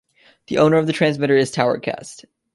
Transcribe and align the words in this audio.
The 0.47 0.57
owner 0.57 0.77
of 0.77 0.87
the 0.87 0.93
transmitter 0.93 1.37
is 1.37 1.51
Towercast. 1.51 2.25